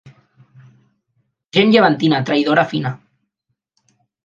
[1.59, 2.95] Gent llevantina, traïdora fina.